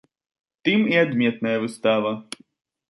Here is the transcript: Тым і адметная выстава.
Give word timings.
Тым 0.69 0.79
і 0.93 0.99
адметная 1.03 1.55
выстава. 1.67 2.17